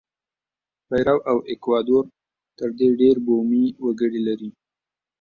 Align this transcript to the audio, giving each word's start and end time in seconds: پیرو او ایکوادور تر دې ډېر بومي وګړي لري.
پیرو 0.87 1.17
او 1.29 1.37
ایکوادور 1.49 2.03
تر 2.57 2.69
دې 2.77 2.87
ډېر 2.99 3.15
بومي 3.25 3.65
وګړي 3.85 4.21
لري. 4.27 4.49